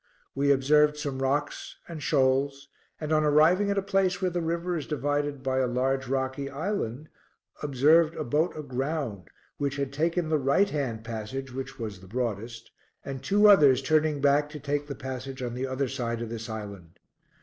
[0.33, 2.69] We observed some rocks and shoals,
[2.99, 6.49] and on arriving at a place where the river is divided by a large rocky
[6.49, 7.07] island,
[7.61, 9.29] observed a boat aground,
[9.59, 12.71] which had taken the right hand passage which was the broadest,
[13.05, 16.49] and two others turning back to take the passage on the other side of this
[16.49, 16.97] island.